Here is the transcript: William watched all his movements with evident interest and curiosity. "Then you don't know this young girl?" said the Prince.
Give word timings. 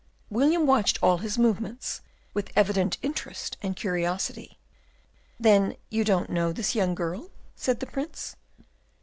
William 0.31 0.65
watched 0.65 0.97
all 1.03 1.19
his 1.19 1.37
movements 1.37 2.01
with 2.33 2.49
evident 2.55 2.97
interest 3.03 3.55
and 3.61 3.75
curiosity. 3.75 4.57
"Then 5.39 5.75
you 5.91 6.03
don't 6.03 6.31
know 6.31 6.51
this 6.51 6.73
young 6.73 6.95
girl?" 6.95 7.29
said 7.55 7.81
the 7.81 7.85
Prince. 7.85 8.35